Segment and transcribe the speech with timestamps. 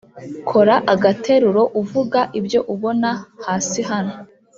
[0.49, 3.09] Kora agateruro uvuga ibyo ubona
[3.45, 4.15] hasi hano